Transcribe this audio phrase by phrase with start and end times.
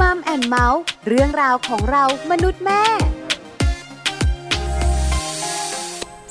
[0.00, 2.82] มัมแอนเมาส์เรื่องราวของเรามนุษย์แม่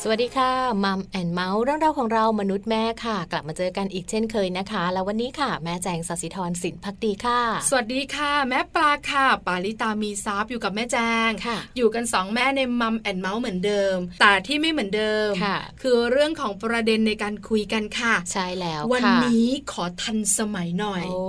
[0.07, 0.51] สวัสดีค่ะ
[0.83, 10.97] มัมแอนเมาส์เรื่องราวของเรามนุษย์แม่ค่ะ กลับมาเจอกันอีกเช่นเคยนะคะ แล้ววันนี้ค่ะ แม่แจงสัสิธรสินพักดีค่ะ สวัสดีค่ะ แม่ปลาค่ะ ปาลิตามีซับอยู่กับแม่แจ
[11.27, 21.23] งค่ะ อยู่กันสองแม่ในมัมแอนเมาส์เหมือนเดิม แต่ที่ไม่เหมือนเดิมค่ะ คือเรื่องของประเด็นในการคุยกันค่ะ ใช่แล้ววันนี้ขอทันสมัยหน่อยโอ้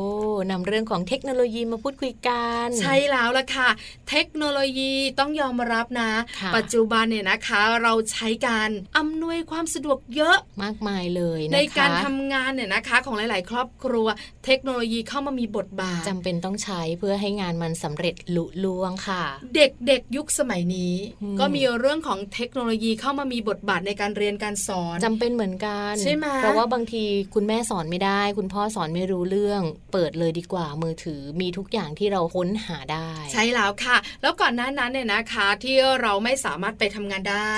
[0.50, 3.68] นำเรื่องของเทคโนโลยีมาพูดคุยกัน ใช่แล้วล่ะค่ะ
[4.10, 6.10] เทคโนโลยีต้องยอมรับนะ
[6.56, 14.06] ปัจจุบันเนี่ยนะคะ เราใช้การอำนวยความสะดวกเยอะมากมายเลยในการทำงานเนี่ยนะคะ ของหลาย ๆ ครอบครัว
[14.46, 19.24] เทคโนโลยีเข้ามามีบทบาทจำเป็นต้องใช้เพื่อให้งานมันสำเร็จลุล่วงค่ะ
[19.56, 20.94] เด็กๆยุคสมัยนี้
[21.40, 29.62] ก็มีเรื่องของเทคโนโลยีเข้ามามีบทบาทในการเรียนการสอนจำเป็นเหมือนกันใช่ไหมเพราะว่าบางทีคุณแม่สอนไม่ได้ คุณพ่อสอนไม่รู้เรื่อง
[29.92, 37.52] เปิดเลยดีกว่ามือถือมีทุกอย่างที่เราค้นหาได้ ใช่แล้วค่ะ แล้วก่อนหน้านั้นเนี่ยนะคะที่เราไม่สามารถไปทำงานได้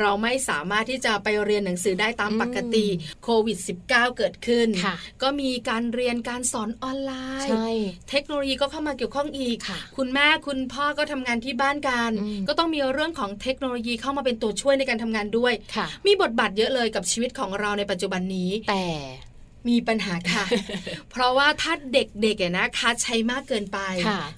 [0.00, 2.86] เราไม่สามารถที่จะไปเรียนหนังสือได้ตามปกติ
[3.24, 4.68] โควิด -19 เกิดขึ้น
[5.22, 7.12] ก็มีการเรียนการสอนออนไล
[7.46, 7.50] น์
[8.10, 9.56] เทคโนโลยีก็เข้ามาเกี่ยวข้องอีก
[9.96, 12.10] คุณแม่คุณพ่อก็ทำงานที่บ้านกัน
[12.48, 15.52] ก็ต้องมีเรื่องของเทคโนโลยีเข้ามาเป็นตัวช่วยในการทำงานด้วย
[16.06, 18.86] มีบทบาทเยอะเลยกับชีวิตของเราในปัจจุบันนี้ แต่
[19.68, 20.44] มีปัญหาค่ะ
[21.10, 23.78] เพราะว่าถ้าเด็กๆนะคะใช้มากเกินไป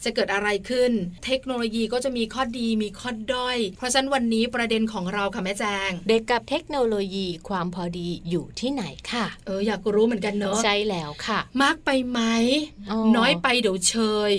[0.05, 0.91] จะเกิดอะไรขึ้น
[1.27, 12.21] เทคโนโลยีก็จะมีข้อดีมีข้อด้อย เพราะฉะนั้นวันนี้ประเด็นของเราค่ะแม่แจง เด็กกับเทคโนโลยีความพอดีอยู่ที่ไหนค่ะ เอออยากรู้เหมือนกันเนอะใช่แล้วค่ะ มากไปไหม
[13.17, 13.97] น้อยไปเดี๋ยวเช
[14.31, 14.33] ย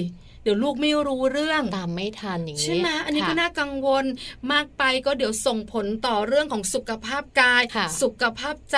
[0.44, 4.06] เดี๋ยวลูกไม่รู้เรื่องตามไม่ทันอย่างนี้ใช่ไหมอันนี้ก็น่ากังวล
[4.52, 7.64] มากไปก็เดี๋ยวส่งผลต่อเรื่องของสุขภาพกาย
[8.02, 8.78] สุขภาพใจ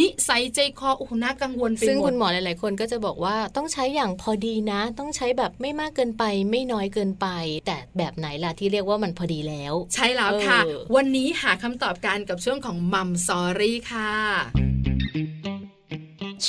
[0.00, 7.26] นิสัยใจคอโอ้โหน่ากังวลไปหมดซึ่งคุณหมอหลาย ๆ คนก็จะบอกว่าต้องใช้อย่างพอดีนะ ต้องใช้แบบไม่มากเกินไป ไม่น้อยเกินไป
[7.66, 10.60] แต่แบบไหนล่ะที่เรียกว่ามันพอดีแล้ว ใช่แล้วค่ะ
[10.96, 14.12] วันนี้หาคำตอบกันกับช่วงของ Mom Story ค่ะ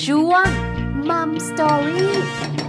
[0.04, 0.48] ช่วง
[1.10, 2.65] Mom Story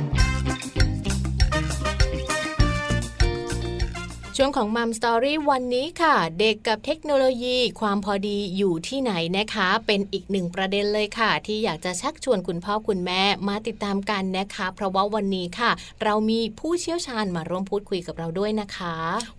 [4.38, 15.70] ช่วงของมัมสตอรี่วันนี้ค่ะ เด็กกับเทคโนโลยีความพอดีอยู่ที่ไหนนะคะ เป็นอีกหนึ่งประเด็นเลยค่ะ ที่อยากจะชักชวนคุณพ่อคุณแม่มาติดตามกันนะคะ เพราะว่าวันนี้ค่ะ
[16.02, 18.94] เรามีผู้เชี่ยวชาญมาร่วมพูดคุยกับเราด้วยนะคะ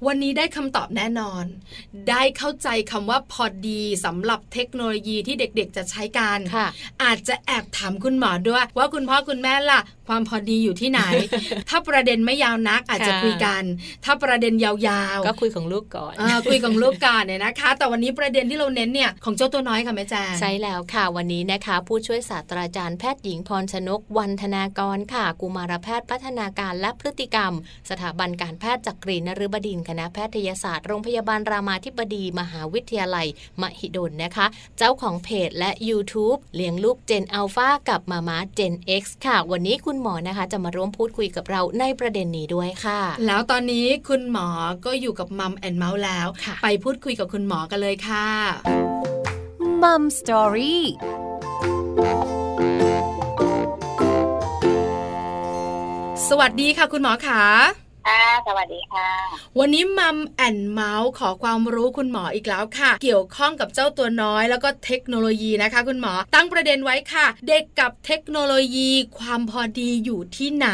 [0.05, 1.43] วันนี้ได้คำตอบแน่นอน
[2.09, 6.67] ได้เข้าใจคำว่าพอดีสำหรับเทคโนโลยีที่เด็กๆจะใช้กันค่ะ
[7.03, 11.01] อาจจะแอบถามคุณหมอด้วย ว่าคุณพ่อคุณแม่ล่ะ ความพอดีอยู่ที่ไหน
[11.69, 13.63] ถ้าประเด็นไม่ยาวนักอาจจะคุยกัน
[14.05, 27.53] ถ้าประเด็นยาวาวก็คุยของลูกก่อนอคุยของลูกก่อนเนี่ยนะคะ แต่วันนี้ประเด็นที่เราเน้นเนี่ยของเจ้าตัวน้อยค่ะแม่แจ้ใช่แล้วค่ะวันนี้นะคะ ผู้ช่วยศาสตราจารย์แพทย์หญิงพรชนกวันธนากรค่ะ กุมารแพทย์พัฒนาการและพฤติกรรม
[27.89, 33.27] สถาบันการแพทย์จักรีนฤบดินคณะแพทยศาสตร์โรงพยาบาลรามาธิบดีมหาวิทยาลัย
[33.61, 34.45] มหิดลนะคะ
[34.77, 44.47] เจ้าของเพจและ YouTube เลี้ยงลูกเจนอัลฟากับมามาเจน X ค่ะ วันนี้คุณหมอนะคะ จะมาร่วมพูดคุยกับเราในประเด็นนี้ด้วยค่ะ แล้วตอนนี้คุณหมอ
[44.85, 46.27] ก็อยู่กับ Mom and Mouth แล้ว
[46.63, 48.27] ไปพูดคุยกับคุณหมอกันเลยค่ะ
[49.81, 50.83] Mom Storyี่
[56.27, 57.41] สวัสดีค่ะ คุณหมอขา
[58.07, 59.09] ค่ะ สวัสดีค่ะ
[59.59, 70.69] วันนี้ Mom and Mouth ขอความรู้คุณหมออีกแล้วค่ะ เกี่ยวข้องกับเจ้าตัวน้อย แล้วก็เทคโนโลยีนะคะ คุณหมอ ตั้งประเด็นไว้ค่ะ เด็กกับเทคโนโลยี ความพอดีอยู่ที่ไหน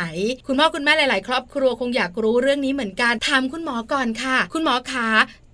[0.48, 5.08] คุณพ่อคุณแม่หลาย ๆ ครอบครัวคงอยากรู้เรื่องนี้เหมือนกันถามคุณหมอก่อนค่ะ คุณหมอขา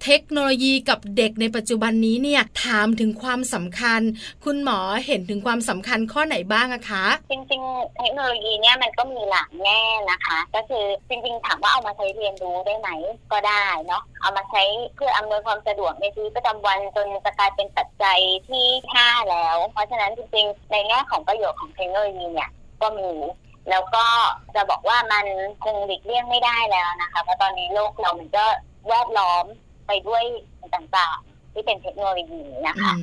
[0.03, 4.01] เทคโนโลยีกับเด็กในปัจจุบันนี้เนี่ยถามถึงความสำคัญ
[4.45, 12.89] คุณหมอเห็นถึงความสำคัญข้อไหนบ้างอะคะ จริงๆ เทคโนโลยีเนี่ยมันก็มีหลากแง่นะคะ ก็คือจริงๆถามว่าเอามาใช้เรียนรู้ได้ไหม
[13.31, 14.63] ก็ได้เนาะเอามาใช้
[14.95, 22.49] เพื่ออำนวยความสะดวกในชีวิตประจำวันจนจะกลายเป็นปัจจัยที่ห้าแล้ว เพราะฉะนั้นจริงๆ ในแง่ของประโยชน์ของเทคโนโลยีเนี่ย
[22.81, 23.11] ก็มี
[23.69, 24.05] แล้วก็
[24.55, 25.25] จะบอกว่ามัน
[25.63, 28.45] คงหลีกเลี่ยงไม่ได้แล้วนะคะเพราะตอนนี้โลกเรามันก็
[28.89, 29.45] แวดล้อม
[29.89, 30.23] ไปด้วย
[30.75, 32.93] ต่างๆ ที่เป็นเทคโนโลยีนะคะ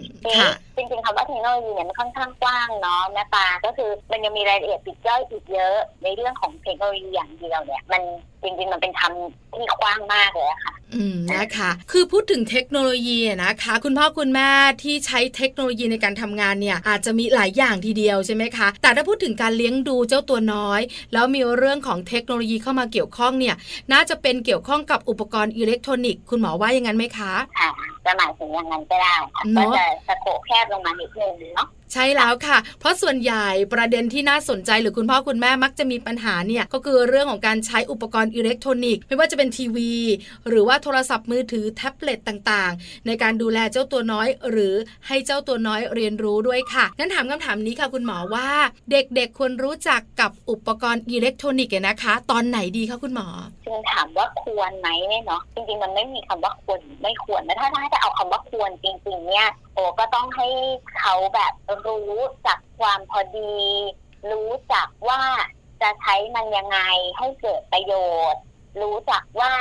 [0.76, 8.02] จริงๆคำว่าเทคโนโลยีเนี่ยมันค่อนข้างกว้างเนาะแม่ปาก็คือมันยังมีรายละเอียดปิดย่อยอีกเยอะในเรื่องของเทคโนโลยีอย่างเดียวเนี่ยมัน
[8.46, 14.48] จริง ๆ มันเป็นคำที่กว้างมากเลยค่ะ อืมนะคะ คือพูดถึงเทคโนโลยีนะคะ คุณพ่อคุณแม่
[14.82, 20.80] ที่ใช้เทคโนโลยีในการทำงานเนี่ยอาจจะมีหลายอย่างทีเดียวใช่ไหมคะ แต่ถ้าพูดถึงการเลี้ยงดูเจ้าตัวน้อย
[21.12, 23.54] แล้วมีเรื่องของเทคโนโลยีเข้ามาเกี่ยวข้องเนี่ย
[23.92, 27.70] น่าจะเป็นเกี่ยวข้องกับอุปกรณ์อิเล็กทรอนิกส์คุณหมอว่าอย่างนั้นไหมคะค่ะ
[28.04, 39.92] จะหมายถึงอย่างนั้นก็ได้ค่ะเนี่ยก็อาจจะ scope แคบลงมานิดนึงเนาะใช่แล้วค่ะ เพราะส่วนใหญ่ประเด็นที่น่าสนใจหรือคุณพ่อคุณแม่มักจะมีปัญหาเนี่ยก็คือเรื่องของการใช้อุปกรณ์อิเล็กทรอนิกส์ไม่ว่าจะเป็นทีวี
[40.48, 44.74] หรือว่าโทรศัพท์มือถือแท็บเล็ตต่างๆ ในการดูแลเจ้าตัวน้อย หรือ
[45.06, 48.48] ให้เจ้าตัวน้อยเรียนรู้ด้วยค่ะงั้นถามคำถามนี้ค่ะคุณหมอว่า
[48.90, 53.28] เด็กๆควรรู้จักกับอุปกรณ์อิเล็กทรอนิกส์เนี่ยนะคะ ตอนไหนดีคะคุณหมอ
[53.64, 60.48] จึงถามว่าควรไหมเนี่ยเนาะจริงๆมันไม่มีคำว่าควรไม่ควรนะถ้าถ้าจะเอาคำว่าควรจริงๆเนี่ย โอ้ก็ต้องให้
[60.98, 61.52] เขาแบบ
[61.88, 63.54] รู้จักความพอดี
[64.32, 65.22] รู้จักว่า
[65.82, 66.78] จะใช้มันยังไง
[67.18, 67.94] ให้เกิดประโย
[68.32, 68.42] ชน์
[68.82, 69.52] รู้จักว่า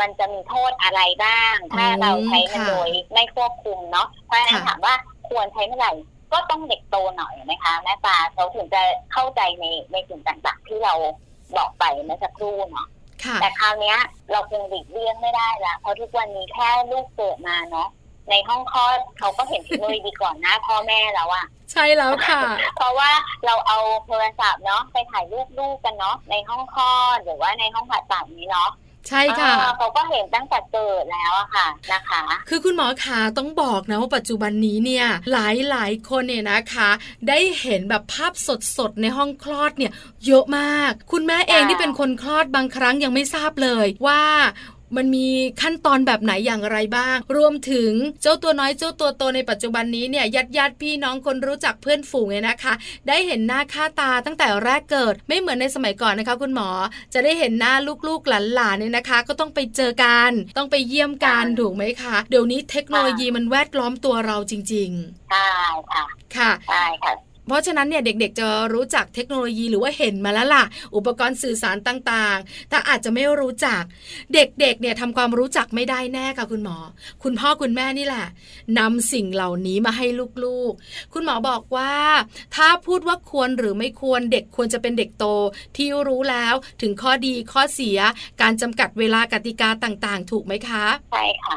[0.00, 4.94] มันจะมีโทษอะไรบ้าง ถ้าอืมเราใช้มันค่ะโดยไม่ควบคุมเนาะเพราะฉะนั้นค่ะถามว่า
[5.28, 5.92] ควรใช้เมื่อไหร่
[6.32, 8.82] ก็ต้องเด็กโตหน่อยนะคะแม่ปลาเขาถึงจะ
[9.12, 10.94] เข้าใจในในสิ่งต่างๆที่เรา
[11.56, 12.88] บอกไปเมื่อสักครู่เนาะ
[13.24, 13.98] ค่ะแต่คราวเนี้ย
[14.30, 17.88] เราคงหลีกเลี่ยงไม่ได้ละเพราะทุกวันนี้แค่ลูกเกิดมาเนาะ
[18.30, 22.42] ในห้องคลอดเขาก็เห็นเทคโนโลยีก่อนหน้าพ่อแม่แล้วอะใช่แล้วค่ะ
[22.76, 23.10] เพราะว่า
[23.46, 28.70] เราเอาโทรศัพท์เนาะไปถ่ายรูปลูกกันเนาะในห้องคลอดหรือว่าในห้องผ่าตัดนี้เนาะ
[29.08, 36.90] ใช่ค่ะอ่าเขาก็เห็นตั้งแต่เกิดแล้วอะค่ะนะคะ คือคุณหมอขาต้องบอกนะว่าปัจจุบันนี้เนี่ยหลายหลายๆคนเนี่ยนะคะ
[37.28, 38.32] ได้เห็นแบบภาพ
[38.78, 39.92] สดๆในห้องคลอดเนี่ย
[40.26, 44.22] เยอะมาก คุณแม่เองค่ะที่เป็นคนคลอดบางครั้งยังไม่ทราบเลยว่า
[44.96, 45.28] มันมี
[45.62, 52.74] ขั้นตอนแบบไหนอย่างไรบ้าง รวมถึงเจ้าตัวน้อยเจ้าตัวโตในปัจจุบันนี้เนี่ยญาติญาติๆพี่น้องคนรู้จักเพื่อนฝูงเนี่ยนะคะ
[53.08, 56.68] ได้เห็นหน้าค่าตาตั้งแต่แรกเกิด ไม่เหมือนในสมัยก่อนนะคะ คุณหมอ
[57.14, 57.74] จะได้เห็นหน้า
[58.08, 64.90] ลูกๆหลานๆเนี่ยนะคะ ก็ต้องไปเจอกันต้องไปเยี่ยมกันถูกไหมคะเดี๋ยวนี้เทคโนโลยีมันแวดล้อมตัวเราจริง
[65.30, 65.50] ใช่
[65.90, 70.64] ค่ะๆค่ะใช่ค่ะ เพราะฉะนั้นเนี่ยเด็กๆจะรู้จักเทคโนโลยีหรือว่าเห็นมาแล้วล่ะ
[70.96, 73.82] อุปกรณ์สื่อสารต่างๆ แต่อาจจะไม่รู้จัก
[74.34, 76.78] เด็กๆเนี่ยทำความรู้จักไม่ได้แน่ค่ะคุณหมอ
[77.22, 78.26] คุณพ่อคุณแม่นี่แหละ
[78.78, 80.06] นำสิ่งเหล่านี้มาให้
[80.44, 81.94] ลูกๆ คุณหมอบอกว่า
[82.54, 85.24] ถ้าพูดว่าควรหรือไม่ควรเด็กควรจะเป็นเด็กโต
[85.76, 87.98] ที่รู้แล้วถึงข้อดีข้อเสีย
[88.40, 91.54] การจำกัดเวลากติกาต่างๆ ถูกไหมคะใช่ค่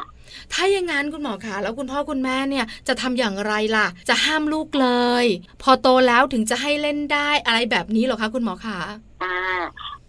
[0.52, 4.88] ถ้าอย่างนั้นคุณหมอคะแล้วคุณพ่อคุณแม่เนี่ยจะทำอย่างไรล่ะ จะห้ามลูกเล
[5.22, 5.24] ย
[5.62, 8.78] พอโตแล้วถึงจะให้เล่นได้อะไรแบบนี้หรอคะคุณหมอคะ
[9.22, 9.36] อ่า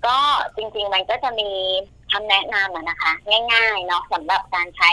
[0.05, 0.17] ก็
[0.55, 1.49] จริงๆมันก็จะมี
[2.11, 3.11] คำแนะนำนะคะ
[3.53, 4.91] ง่ายๆเนาะสำหรับการใช้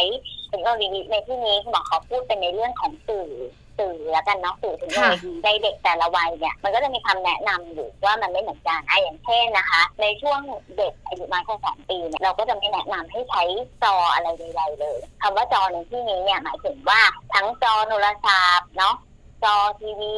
[0.49, 3.29] เทคโนโลยีในที่นี้คุณหมอขอพูดเป็นในเรื่องของสื่อ
[3.79, 10.41] สื่อแล้วกันเนาะสื่อเทคโนโลยีในเด็กแต่ละวัยเนี่ยมันก็จะมีคำแนะนำอยู่ว่ามันไม่เหมือนกันอะอย่างเช่นนะคะ ในช่วง
[10.77, 13.43] เด็กอายุมากกว่าสองปีเนี่ยเราก็จะไม่แนะนำให้ใช้
[13.83, 17.01] จออะไรใดๆเลยคำว่าจอในที่นี้เนี่ยหมายถึงว่า
[17.35, 18.95] ทั้งจอโทรศัพท์เนาะ
[19.45, 20.17] จอทีวี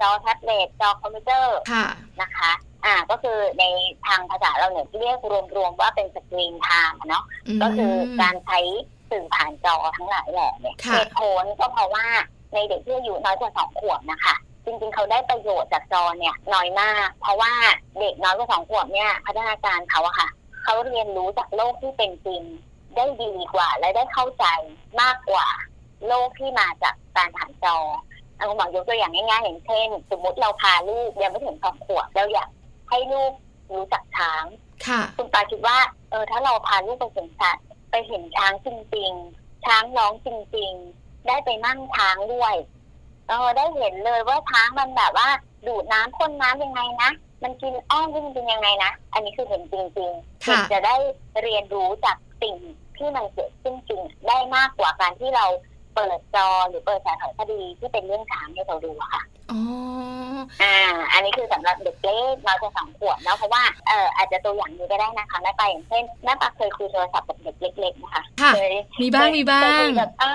[0.00, 1.86] จอแท็บเล็ตจอคอมพิวเตอร์ค่ะ
[2.22, 2.52] นะคะ
[2.84, 3.64] อ่าก็คือใน
[4.06, 5.18] ทางภาษาเราเนี่ยเรียก
[5.56, 7.24] รวมๆว่าเป็น screen time เนาะ
[7.62, 8.60] ก็คือการใช้
[9.10, 12.06] สื่อผ่านจอทั้งหลายแหละเนี่ยค่ะเหตุผลก็เพราะว่า
[12.54, 17.52] ในเด็กที่อายุน้อยกว่าสองขวบนะคะจริงๆ เขาได้ประโยชน์จากจอเนี่ยน้อยมาก เพราะว่า
[18.00, 20.28] เด็กน้อยกว่าสองขวบเนี่ยพัฒนาการเขาอะค่ะ
[20.62, 22.42] เขาเรียนรู้จากโลกที่เป็นจริง
[22.96, 24.44] ได้ดีกว่า และได้เข้าใจ
[25.00, 25.48] มากกว่า
[26.06, 27.76] โลกที่มาจากการผ่านจอ
[28.36, 32.48] เอาคุณหมอยกตัวอย่างง่ายๆอย่างเช่น สมมติเราพาลูกยังไม่ถึงสองขวบเราอยาก
[32.90, 33.32] ให้ลูก
[33.72, 34.44] รู้จักช้าง
[34.86, 35.78] ค่ะคุณปาคิดว่า
[36.10, 42.54] เออถ้าเราพาลูกไปสวนสัตว์ไปเห็นช้างจริงๆช้างร้องจริงๆ ได้ไปนั่งช้างด้วย
[43.28, 45.28] เออได้เห็นเลยว่าช้างมันแบบว่า
[45.66, 47.10] ดูดน้ำพ่นน้ำยังไงนะ
[47.42, 50.96] มันกินอ้อมจริงๆยังไงนะ อันนี้คือเห็นจริงๆค่ะเด็กจะได้
[51.42, 52.54] เรียนรู้จากสิ่ง
[52.96, 55.46] ที่มันเกิดขึ้นจริงได้มากกว่าการที่เรา
[56.00, 59.60] เปิดจอหรือเปิดสารคดีที่เป็นเรื่องช้างให้เราดูอะค่ะอ๋อ
[60.62, 60.76] อ่า
[61.12, 70.32] อันนี้คือสำหรับเด็กเล็กน้อยกว่าสองขวบเนาะเพราะว่าเอออาจจะตัวอย่างนี้ก็ได้นะคะแม่ไปาอย่างเช่นแม่ปาเคยคุยโทรศัพท์กับเด็กเล็กๆนะคะค่ะเคยมีบ้างมีบ้าเคยงคุยแบบอ่า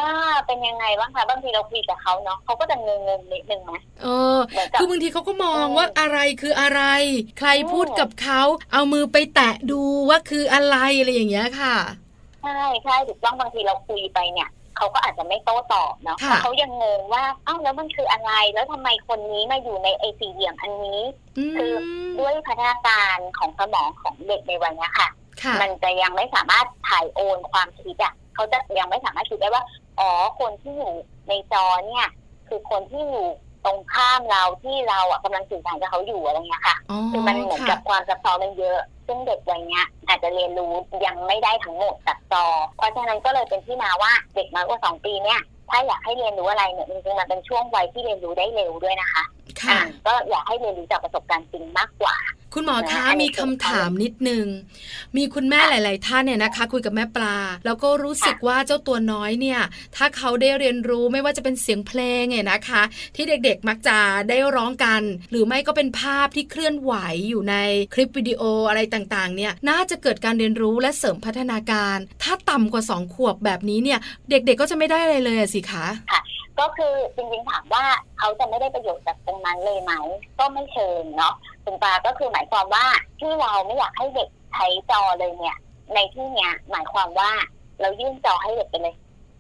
[0.48, 6.82] เป็นยังไงบ้างคะบางทีเราคุยกับเขาเนาะเขาก็จะงงๆนิดนึงนะเออเหมือนกับคือบางทีเขาก็มองเออว่าอะไรคืออะไร
[7.40, 8.42] ใครอืมพูดกับเขา
[8.74, 11.76] เอามือไปแตะดูว่าคืออะไรอะไรอย่างเงี้ยค่ะ
[12.44, 21.02] ใช่ใช่ถูกต้องบางทีเราคุยไปเนี่ย เขาก็อาจจะไม่โต้ตอบเนาะค่ะเพราะเขายังงงว่าอ้าวแล้วมันคืออะไร แล้วทำไมคนนี้มาอยู่ในไอสี่เหลี่ยมอันนี้
[21.38, 21.74] อืคือ
[22.10, 25.10] มด้วยพัฒนาการของสมองของเด็กในวัยเนี้ยค่ะ
[25.42, 29.64] ค่ะ มันจะยังไม่สามารถถ่ายโอนความคิดอะเขาจะยังไม่สามารถคิดได้ว่า
[30.00, 30.94] อ๋อคนที่อยู่
[31.30, 32.08] ในจอเนี่ย
[32.48, 33.28] คือคนที่อยู่
[33.66, 40.74] ตรงข้ามเราที่เราอะกำลังสื่อสารกับเขาอยู่อะไรเงี้ยค่ะอ๋อคือมันเหมือนค่ะกับความซับซ้อนมันเยอะ ซึ่งเด็กวัยนี้อาจจะเรียนรู้
[41.06, 42.46] ยังไม่ได้ทั้งหมดจากจอ
[42.76, 49.24] เพราะฉะนั้นก็เลยเป็นที่มาว่าเด็กน้อยกว่าสองปีเนี่ยถ้าอยากให้เรียนรู้อะไรเนี่ยจริงๆมันเป็นช่วงวัยที่เรียนรู้ได้เร็วด้วยนะคะ
[49.64, 52.16] ค่ะอ่าก็อยากให้เรียนรู้จากประสบการณ์จริงมากกว่า
[52.54, 54.46] คุณหมอคะอันนี้มีคำถามนิดนึง
[55.18, 59.60] มีคุณแม่หลาย ๆ ท่านเนี่ยนะคะ คุยกับแม่ปลา แล้วก็รู้สึกว่าเจ้าตัวน้อยเนี่ย
[59.96, 62.82] ถ้าเขาได้เรียนรู้ไม่ว่าจะเป็นเสียงเพลงเนี่ยนะคะ
[63.16, 63.98] ที่เด็ก ๆ มักจะ
[64.30, 66.94] ได้ร้องกัน หรือไม่ก็เป็นภาพที่เคลื่อนไหว
[67.30, 67.56] อยู่ใน
[67.94, 75.86] คลิปวิดีโออะไรต่าง ๆ เนี่ย น่าจะเกิดการเรียนรู้และเสริมพัฒนาการ ถ้าต่ำกว่าสองขวบแบบนี้เนี่ย เด็ก ๆ ก็จะไม่ได้อะไรเลยอะสิคะ
[76.60, 77.86] ก็คือจริงๆถามว่า
[78.20, 79.94] เขาจะไม่ได้ประโยชน์จากตรงนั้นเลยไหม
[80.40, 81.34] ก็ไม่เชิงเนาะ
[81.64, 82.86] คุณปาก็คือหมายความว่า
[83.20, 85.58] ที่เราไม่อยากให้เด็กใช้จอเลยเนี่ย
[85.94, 87.32] ในที่เนี้ยหมายความว่า
[87.82, 88.96] เรายื่นจอให้เด็กไปเลย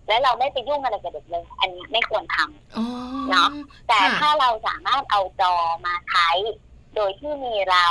[0.07, 2.86] แล้วเราไม่ไปยุ่งอะไรกับเด็กเลย อันนี้ไม่ควรทำอ๋อ
[3.29, 3.50] เนาะ
[3.88, 5.53] แต่ค่ะถ้าเราสามารถเอาจอ
[5.86, 6.29] มาใช้
[6.95, 7.88] โดยที่มีเรา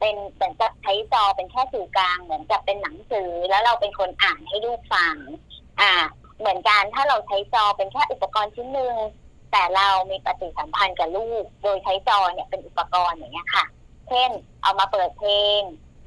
[0.00, 5.16] เป็นเหมือนกับใช้จอเป็นแค่สื่อกลางเหมือนกับเป็นหนังสือ แล้วเราเป็นคนอ่านให้ลูกฟัง
[5.80, 5.92] อ่า
[6.38, 8.94] เหมือนกันถ้าเราใช้จอเป็นแค่อุปกรณ์ชิ้นหนึ่ง
[9.52, 13.64] แต่เรามีปฏิสัมพันธ์กับลูก โดยใช้จอเนี่ยเป็นอุปกรณ์อย่างเงี้ยค่ะ
[14.08, 14.30] เช่น
[14.62, 15.60] เอามาเปิดเพลง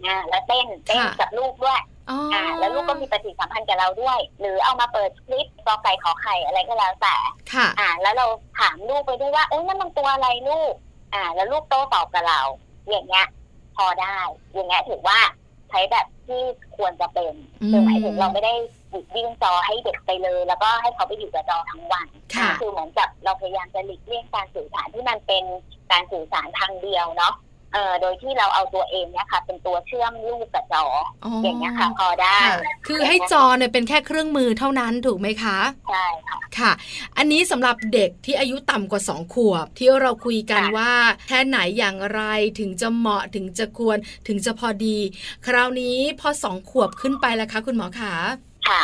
[0.06, 7.16] นะแล้วเต้นเต้นค่ะกับลูกด้วยอ๋อออ่าแล้วลูกก็มีปฏิสัมพันธ์กับเราด้วย หรือเอามาเปิดคลิปกอไก่ขอไข่อะไรก็แล้วแต่
[7.54, 8.26] ค่ะอ่า แล้วเรา
[8.60, 10.74] ถามลูกไปด้วยว่าเอ้ยนั่นมันตัวอะไรลูก
[11.14, 12.42] อ่า แล้วลูกโต้ตอบกับเรา
[12.90, 13.26] อย่างเงี้ย
[13.76, 14.18] พอได้
[14.54, 15.20] อย่างเงี้ยถือว่า
[15.70, 16.42] ใช้แบบที่
[16.78, 18.54] ควรจะเป็นอืมคือหมายถึงเราไม่ได้
[18.90, 25.44] หยุดยื่นจอให้เด็กไปเลย แล้วก็ให้เขาไปอยู่กับจอทั้งวันค่ะคือเหมือนกับเราพยายามจะหลีกเลี่ยงการสื่อสารที่มันเป็น
[25.92, 27.36] การสื่อสารทางเดียวเนาะ
[27.74, 30.86] เอ่อโดยที่เราเอาตัวเองเนี่ยค่ะ เป็นตัวเชื่อมลูกกับจอ
[31.26, 35.58] อ๋อออย่างเงี้ยค่ะ พอได้ค่ะคือให้จอเนี่ยเป็นแค่เครื่องมือเท่านั้นถูกไหมคะ
[35.90, 36.72] ใช่ค่ะค่ะ
[37.18, 40.94] อันนี้สำหรับเด็กที่อายุต่ำกว่า2ขวบ ที่เราคุยกันค่ะว่า
[41.28, 42.22] แค่ไหนอย่างไร
[42.60, 44.98] ถึงจะเหมาะถึงจะควรถึงจะพอดี
[45.46, 48.16] คราวนี้พอสองขวบขึ้นไปแล้วคะ คุณหมอคะ
[48.70, 48.84] ค่ะ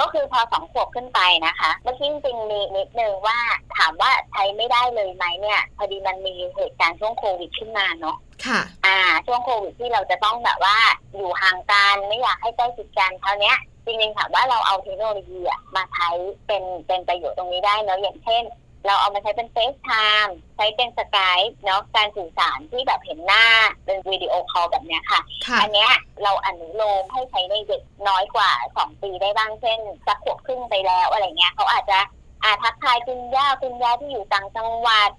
[0.00, 3.38] ก็คือพอสองขวบขึ้นไปนะคะ เมื่อกี้จริงๆมีนิดนึงว่า
[3.76, 8.16] ถามว่าใช้ไม่ได้เลยไหมเนี่ยพอดีมันมีเหตุการณ์ช่วงโควิดขึ้นมาเนาะ
[8.46, 10.78] ค่ะ อ่า ช่วงโควิดที่เราจะต้องแบบว่า
[11.16, 16.08] อยู่ห่างกันไม่อยากให้ใกล้ชิดกันคราวเนี้ยจริงๆถามว่าเราเอาเทคโนโลยีอะมาใช้
[16.46, 18.42] เป็นเป็นประโยชน์ตรงนี้ได้เนาะอย่างเช่น
[18.86, 23.44] เราเอามาใช้เป็น FaceTime ใช้เป็น Skype เนาะการสื่อสารที่แบบเห็นหน้า
[23.84, 25.90] เป็น video call แบบเนี้ยค่ะค่ะอันเนี้ย
[26.22, 31.98] เราอนุโลมให้ใช้ในเด็กน้อยกว่าสองปีได้บ้างเช่นสักขวบครึ่งไปแล้วอะไรเงี้ยเขาอาจจะ
[32.42, 35.10] อาทักทายคุณย่าคุณย่าที่อยู่ต่างจังหวัด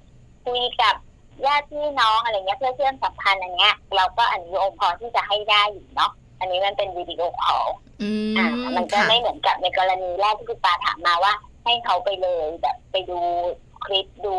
[0.45, 0.95] คุยกับ
[1.45, 7.65] ญาติพี่น้องอะไรเงี้ยเพื่อเชื่อมสัมพันธ์อันเนี้ย เราก็อนุโลมพอที่จะให้ได้อยู่เนาะอันนี้มันเป็นวิดีโอคอล
[8.01, 11.33] อือ่ามมันก็ค่ะไม่เหมือนกับในกรณีแรกที่คุณปาถามมาว่า
[11.67, 13.19] ให้เขาไปเลยแบบไปดู
[13.85, 14.35] คลิปดู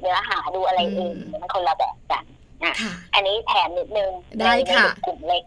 [0.00, 2.24] เนื้อหาดูอะไรเองมันคนละแบบกัน
[2.62, 5.44] ค่ะอันนี้แถมนิดนึงได้ในในค่ะเด็กกลุ่มเล็ก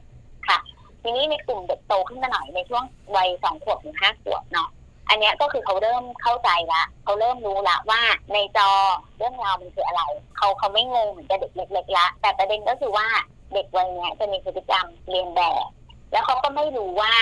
[0.47, 0.59] ค่ะ
[1.01, 2.83] ทีนี้ในกลุ่มเด็กโตขึ้นมาหน่อยในช่วง
[3.15, 4.69] วัยสองขวบถึงห้าขวบเนาะ
[5.09, 8.01] อันเนี้ยก็คือเขาเริ่มเข้าใจละเขาเริ่มรู้ละว่า
[8.33, 8.69] ในจอ
[9.17, 10.01] เรื่องราวมันคืออะไร
[10.37, 13.07] เขาเขาไม่งงเหมือนกับเด็กเล็กๆละแต่ประเด็นก็คือว่า
[13.53, 15.65] เด็กวัยเนี้ยจะมีพฤติกรรมเรียนแบบ
[16.11, 17.13] แล้วเขาก็ไม่รู้ว่า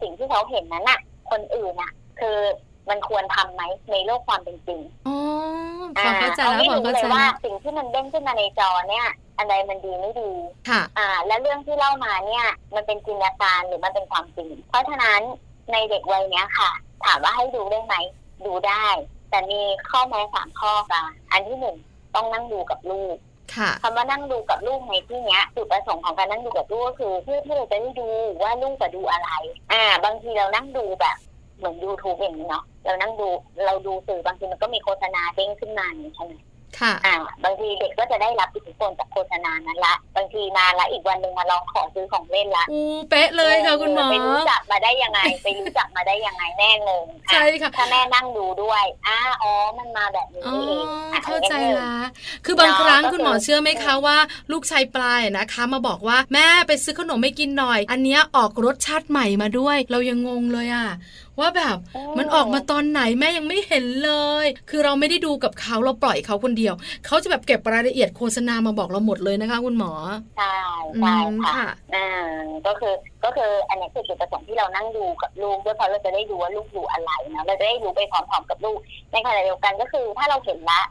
[0.00, 2.38] สิ่งที่เขาเห็นนั้นน่ะคนอื่นน่ะคือ
[2.90, 5.16] มันควรทำไหมในโลกความเป็นจริงอ๋อ
[5.98, 9.06] พอเข้าใจเขาแล้วไม่พอรู้เข้าเลใจยว่าแล้วสิ่งที่มันเด้งขึ้นมาในจอเนี่ย
[9.38, 10.30] อันใดมันดีไม่ดี
[10.68, 15.20] ค่ะอ่า และเรื่องที่เล่ามาเนี่ย มันเป็นจินตนาการหรือมันเป็นความจริง เพราะฉะนั้น
[15.72, 16.70] ในเด็กวัยเนี้ยค่ะ
[17.04, 17.94] ถามว่าให้ดูได้ไหม
[18.46, 18.86] ดูได้
[19.30, 21.76] แต่มีข้อแม้สามข้อค่ะอันที่หนึ่ง
[22.14, 23.16] ต้องนั่งดูกับลูก
[23.54, 28.08] ค่ะคำว่านั่งดูกับลูกในที่เนี้ยจุดประสงค์ของการนั่งดูกับลูกก็คือเพื่อที่เราจะได้ดู
[28.42, 29.30] ว่าลูกจะดูอะไร
[29.72, 31.16] อ่า บางทีเรานั่งดูแบบ
[31.60, 33.28] เหมือนยูทูบอย่างนี้เนาะเรานั่งดู
[33.66, 36.34] เราดูสื่อบางทีมันก็มีโฆษณาเด้งขึ้นมาอย่างนี้ใช่ไหม
[36.80, 51.94] ค่ะอ่า บางทีเด็กก็จะได้รับอิทธิพลจากโฆษณานั้นละ บางทีมาละอีกวันหนึ่งมาลองขอซื้อของเล่นละอูเป๊ะเลยค่ะคุณหมอไปรู้จักมาได้ยังไง ไปรู้จักมาได้ยังไงแม่งงอะใช่ค่ะถ้าแม่นั่งดูด้วยอ้าอ๋อมันมาแบบนี้อ๋อนี่เองอะเข้าใจอันนี้หนึ่งละ
[52.44, 54.16] คือบางครั้งเนาะคุณหมอก็คือเชื่อไหมคะว่า
[54.52, 60.86] ลูกชายปลายนะคะ มาบอกว่าแม่ไปซื้อขนมไม่กินหน่อย อันเนี้ยออกรสชาติใหม่มาด้วย เรายังงงเลยอะ
[61.40, 61.76] ว่าแบบ
[62.18, 64.12] มันออกมาตอนไหนแม่ยังไม่เห็นเล
[64.44, 66.74] ย คือเราไม่ได้ดูกับเขาเราปล่อยเขาคนเดียว
[67.06, 69.92] เขาจะแบบเก็บรายละเอียดโฆษณามาบอกเราหมดเลยนะคะ คุณหมอ
[70.36, 70.54] ใช่
[70.96, 72.08] อืใช่มค่ะค่ะอ่า
[72.66, 72.94] ก็คือ
[73.24, 78.78] ก็คืออันนี้คือจุดประสงค์ที่เรานั่งดูกับลูกด้วยเพราะเราจะได้ดูว่าลูกดูอะไรนะเราจะได้รู้ไปพร้อมๆกับลูก
[79.12, 80.82] ในขณะเดียวกันก็คือถ้าเราเห็นละ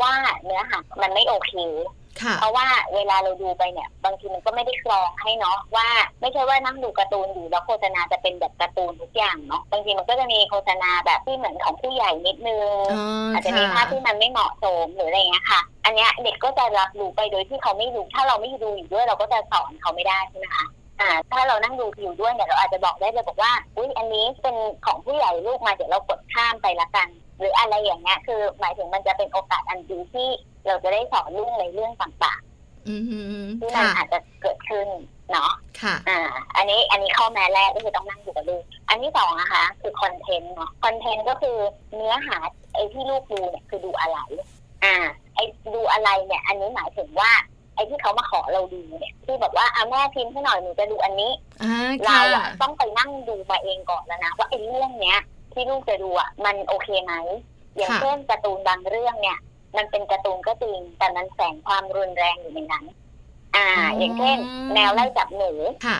[0.00, 0.12] ว่า
[0.44, 2.05] เนื้อหามันไม่โอเคค่ะ
[2.40, 5.88] เพราะว่าเวลาเราดูไปเนี่ยบางทีมันก็ไม่ได้กรองให้เนาะว่า
[6.20, 20.66] ไม่ใช่ว่านั่งดูการ์ตูนอยู่แล้วโฆษณาจะเป็นแบบการ์ตูนทุกอย่างเนาะบางทีมันก็จะมีโฆษณาแบบที่เหมือนของผู้ใหญ่นิดนึงอ๋ออาจจะมีค่ะภาพที่มันไม่เหมาะสมหรืออะไรเงี้ยค่ะ อันเนี้ยเด็กก็จะรับรู้ไปโดยที่เขาไม่รู้ถ้าเราไม่ดูอยู่ด้วยเราก็จะสอนเขาไม่ได้ใช่ไหมคะ
[21.00, 24.56] อ่าถ้าเรานั่งดูอยู่ด้วยเนี่ยเราอาจจะบอกได้เลยบอกว่าอุ้ยอันนี้เป็น
[24.86, 27.08] ของผู้ใหญ่ลูกมาเดี๋ยวเรากดข้ามไปละกัน
[27.38, 30.28] หรืออะไรอย่างเงี้ยคือ หมายถึงมันจะเป็นโอกาสอันดีที่
[30.66, 32.40] เราจะได้สอนลูกในเรื่องต่าง
[32.88, 32.94] อื
[33.44, 34.88] มๆที่มันค่ะอาจจะเกิดขึ้น
[35.32, 36.20] เนาะค่ะอ่า
[36.56, 41.56] อันนี้อันนี้ข้อแม้แรกก็คือต้องนั่งดูกับลูก อันที่สองนะคะคือคอนเทนต์เนาะคอนเทนต์ก็คือ
[41.94, 42.36] เนื้อหา
[42.74, 44.18] ไอ้ที่ลูกดูเนี่ยคือดูอะไร
[44.84, 44.96] อ่า
[45.34, 45.44] ไอ้
[45.74, 47.30] ดูอะไรเนี่ย อันนี้หมายถึงว่า
[47.74, 51.32] ไอ้ที่เขามาขอเราดูเนี่ยที่แบบว่าอะแม่พิมพ์ให้หน่อยหนูจะดูอันนี้
[51.62, 55.18] อ่าเราค่ะอะต้องไปนั่งดูมาเองก่อนแล้วนะว่าไอ้เรื่องเนี้ย
[55.52, 57.14] ที่ลูกจะดูอะมันโอเคไหม
[57.76, 59.38] อย่างค่ะเช่นการ์ตูนบางเรื่องเนี่ย
[59.76, 62.84] มันเป็นการ์ตูนก็จริง แต่มันแฝงความรุนแรงอยู่ในนั้น
[63.56, 63.66] อ่า
[63.98, 64.38] อย่างเช่น
[64.72, 65.50] แมวไล่จับหนู
[65.86, 65.98] ค่ะ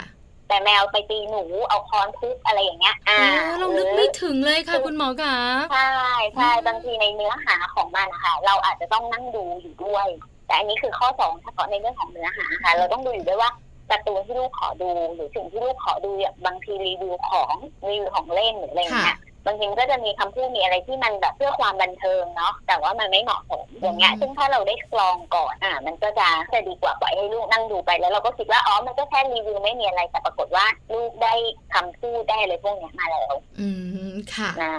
[0.48, 5.36] แต่แมวไปตีหนูเอาค้อนทุบอะไรอย่างเงี้ย อ่าอ๋อเรานึกไม่ถึงเลยค่ะคุณหมอคะ
[5.72, 5.90] ใช่
[6.34, 10.06] ใช่อืมบางทีในเนื้อหาของมันนะคะเราอาจจะต้องนั่งดูอยู่ด้วย
[10.46, 13.50] แต่อันนี้คือข้อสองเฉพาะในเรื่องของเนื้อหาค่ะ เราต้องดูอยู่ด้วยว่า
[13.90, 17.54] การ์ตูนที่ลูกขอดูหรือสิ่งที่ลูกขอดูอย่างบางทีรีวิวของ
[17.88, 31.34] รีวิวของเล่นหรืออะไรอย่างค่ะเงี้ย บางทีมันก็จะมีคำพูดมีอะไรที่มันแบบเพื่อความบันเทิงเนาะแต่ว่ามันไม่เหมาะสมอย่างเงี้ยซึ่งถ้าเราได้กรองก่อนอ่ามันก็จะจะดีกว่าปล่อยให้ลูกนั่งดูไปแล้วเราก็คิดว่าอ๋อมันก็แค่รีวิวไม่มีอะไรแต่ปรากฏว่าลูกได้
[31.74, 33.68] คำพูดได้อะไรพวกเนี้ยมาแล้วอื
[34.12, 34.74] มค่ะนะ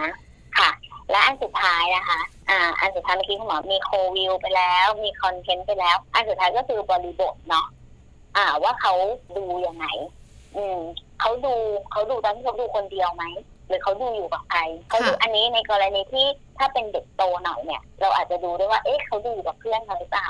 [0.58, 0.70] ค่ะ
[1.12, 2.20] และอันสุดท้ายนะคะ
[2.50, 7.66] อ่าอันสุดท้ายเมื่อกี้คุณหมอมีโควิวไปแล้ว มีคอนเทนต์ไปแล้ว อันสุดท้ายก็คือบริบทเนาะ
[8.36, 8.94] อ่าว่าเขา
[9.38, 9.86] ดูยังไง
[10.56, 10.80] อืม
[11.20, 11.54] เขาดู
[11.92, 13.26] เขาดูตอนที่เขาดูคนเดียวไหม
[13.68, 14.60] หรือเขาดูอยู่กับใคร
[14.90, 16.26] เขาดูค่ะอันนี้ในกรณีที่
[16.58, 20.28] ถ้าเป็นเด็กโตหน่อยเนี่ย เราอาจจะดูด้วยว่า เอ๊ะเขาดูอยู่กับเพื่อนเขาหรือเปล่า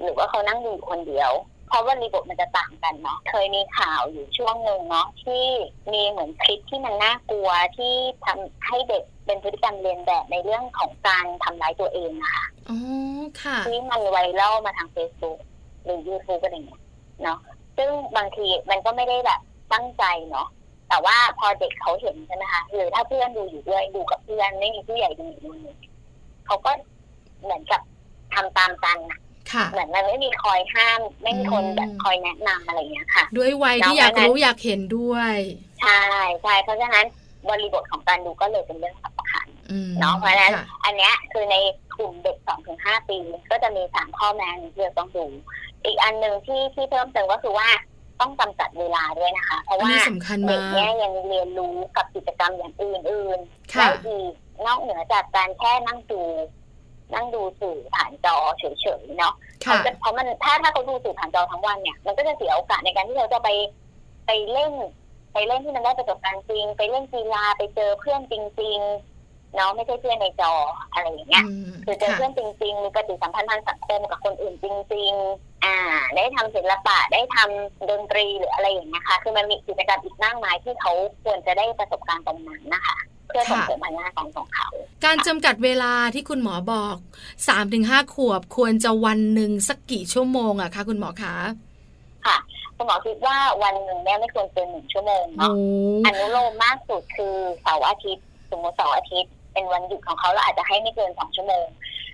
[0.00, 1.32] หรือว่าเขานั่งดูอยู่คนเดียว
[1.68, 5.44] เพราะว่ารีบทมันจะต่างกันเนาะเคยมีข่าวอยู่ช่วงหนึ่งเนาะที่
[5.92, 7.94] มีเหมือนคลิปที่มันน่ากลัวที่
[8.24, 12.78] ทำให้เด็กเป็นพฤติกรรมเรียนแบบในเรื่องของการทำร้ายตัวเองนะคะอ๋อ
[13.42, 15.38] ค่ะที่มันไวรัลมาทาง Facebook
[15.84, 16.82] หรือ YouTube อะไรอย่างเงี้ย
[17.22, 17.38] เนาะ
[17.76, 19.40] ซึ่งบางทีมันก็ไม่ได้แบบ
[19.72, 20.48] ตั้งใจเนาะ
[20.88, 25.58] แต่ว่าพอเด็กเขาเห็นใช่ไหมคะหรือถ้าเพื่อนดูอยู่ด้วยดูกับเพื่อนไม่มีผู้ใหญ่ดูอยู่ด้วย
[26.46, 26.70] เขาก็
[27.42, 27.80] เหมือนกับ
[28.34, 29.20] ทำตามกันน่ะ
[29.52, 35.34] ค่ะเหมือนมันไม่มีคอยห้าม ไม่มีคนอืมแบบคอยแนะนำอะไรอย่างเงี้ยค่ะ ด้วยวัยที่น้องอยากนั้นรู้อยากเห็นด้วย
[35.80, 36.02] ใช่
[36.42, 37.06] ใช่เพราะฉะนั้น
[37.48, 41.56] บริบทของการดูก็เลยเป็นเรื่องสำคัญอืมเนาะเพราะฉะนั้นค่ะอันเนี้ยคือใน
[41.98, 43.16] กลุ่มเด็กสองถึงห้าปี
[43.50, 45.24] ก็จะมีสามข้อแม้ที่เราต้องดู
[45.84, 47.68] อีกอันหนึ่งที่ที่เพิ่มเติมก็คือว่า
[48.20, 54.32] ต้องจำกัดเวลาด้วยนะคะ เพราะอันว่านี้สำคัญเด็มากเนี้ยยังเรียนรู้กับกิจกรรมอย่างอื่นๆค่ะได้อีก
[54.66, 56.22] นอกเหนือจากการแค่นั่งดู
[57.14, 63.48] นั่งดูสื่อผ่านจอเฉยๆเนาะค่ะเขาจะเพราะมันถ้าถ้าเขาดูสื่อผ่านจอทั้งวันเนี่ย มันก็จะเสียโอกาสในการที่เราจะไป
[64.26, 64.72] ไปเล่น
[65.32, 69.15] ไปเล่นที่มันได้ประสบการณ์จริง ไปเล่นกีฬาไปเจอเพื่อนจริง ๆ
[69.56, 70.52] เนาะไม่ใช่เพื่อนในจอ
[70.92, 75.76] อะไรอย่างเงี้ยอืมคือเจอค่ะเพื่อนจริงๆมีปฏิสัมพันธ์ทางสังคมกับคนอื่นจริง ๆ อ่า
[76.16, 80.92] ได้ทำศิลปะได้ทำดนตรีหรืออะไรอย่างเงี้ยค่ะคือมันมีกิจกรรมอีกมากมายที่เขา
[81.24, 84.68] ควรจะได้ประสบการณ์ตรงนั้นนะคะเพื่อส่งเสริมพัฒนาการของเขา
[85.04, 91.34] การจำกัดเวลาที่คุณหมอบอก3าถึงห้าขวบควรจะวันหนึ่งสักกี่ชั่วโมงอะคะคุณหมอคะ
[92.26, 92.36] ค่ะ
[92.76, 95.48] คุณหมอคิดว่าวันหนึ่งเนี่ยไม่ควรเกินหนึ่งชั่วโมงโอ้
[96.02, 101.66] เนาะอนุโลมมากสุดคือเสาร์อาทิตย์สมมติเสาร์อาทิตย์ เป็นวันหยุดของเขาเราอาจจะให้ไม่เกินสองชั่วโมง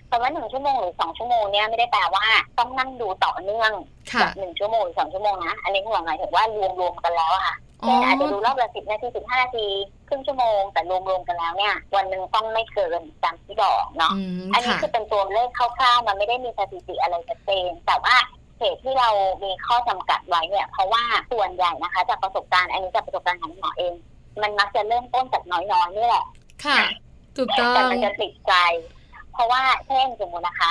[0.09, 2.27] แต่ว่าหนึ่งชั่วโมงหรือสองชั่วโมงเนี่ยไม่ได้แปลว่า
[2.59, 3.73] ต้องนั่งดูต่อเนื่อง
[4.13, 6.45] ค่ะแบบหนึ่งชั่วโมงหรือสองชั่วโมงนะอันนี้คุณหมอหมายถึงว่า
[6.81, 9.67] รวมๆกันแล้วอะค่ะอ๋อเช่นอาจจะดูรอบละสิบนาทีสิบห้านาที
[10.09, 18.17] ครึ่งชั่วโมงแต่รวมๆกันแล้วเนี่ยวันหนึ่งต้องไม่เกินตามที่บอกเนาะอืมอันนี้ค่ะคือเป็นตัวเลขคร่าวๆมันไม่ได้มีสถิติอะไรชัดเจนแต่ว่า
[18.59, 19.11] เหตุที่เรา
[19.45, 21.03] มีข้อจำกัดไว้เนี่ยเพราะว่า
[21.33, 23.95] ส่วนใหญ่นะคะ จากประสบการณ์อันนี้จากประสบการณ์ของหมอเอง
[24.43, 26.25] มันมักจะเริ่มต้นจากน้อยๆนี่แหละ
[26.65, 26.79] ค่ะ
[27.37, 28.55] ถูกต้อแต่งมันจะติดใจ
[29.33, 30.71] เพราะว่าเช่นสมมตินะคะ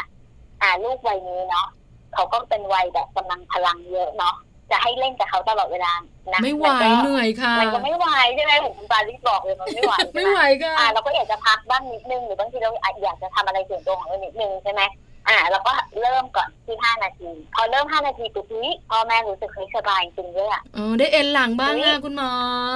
[0.62, 1.68] อ่า ลูกวัยนี้เนาะ
[2.14, 4.36] เขาก็เป็นวัยแบบกำลังพลังเยอะเนาะ
[4.72, 5.94] จะให้เล่นกับเขาตลอดเวลา
[6.34, 12.72] นะไม่ไหวนก็เหนื่อยค่ะมันก็ไม่ไหวใช่ไหมผมคุณปาลิสบอกเลยมันไม่ไหวใช่ไม่ไหมไหวค่ะอ่าเราก็อยากจะพักบ้างนิดนึงหรือบางทีเรา
[13.04, 14.82] อยากจะทำอะไรส่วนตัวของเรานิดนึงใช่ไหม
[15.28, 15.72] อ่าเราก็
[16.02, 22.32] เริ่มก่อนที่ห้านาที พอเริ่มห้านาทีปุ๊บนี้พ่อแม่รู้สึกเฮ้ยสบายจริงด้วยอะอ๋อได้เอ็นหลังบ้างอุ๊ค่ะยคุณหมอ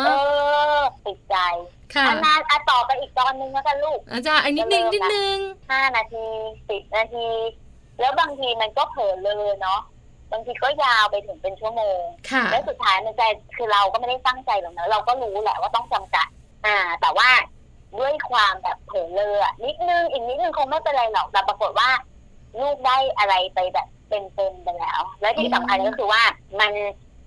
[0.05, 0.09] เอ
[0.77, 1.35] อติดใจ
[1.95, 5.37] ค่ะอันนานอะต่อไปอีกตอนนึงแล้วกันลูกอาจารย์อันนิดนึงนิดนึง
[5.71, 6.25] ห้านาที
[6.69, 7.27] สิบนาที
[7.99, 9.81] แล้วบางทีมันก็เผลอเลยเนาะ
[10.31, 11.99] บางทีก็ยาวไปถึงเป็นชั่วโมง
[12.31, 16.27] ค่ะแล้วสุดท้ายมันจะคือเราก็ไม่ได้ตั้งใจหรอกนะเราก็รู้แหละว่าต้องจำกัด
[16.65, 17.29] อ่า แต่ว่า
[17.99, 21.89] ด้วยความแบบเผลอเลออะนิดนึงอีกนิดนึงคงไม่เป็นไรหรอกแต่ปรากฏว่า
[22.61, 26.23] ลูกได้อะไรไปแบบเป็นๆไปแล้ว แล้วที่สำคัญก็คือว่า
[26.59, 26.71] มัน